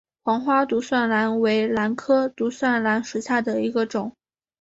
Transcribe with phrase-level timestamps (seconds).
[0.23, 4.11] 黄花独蒜兰为兰科独蒜兰属下的一个种。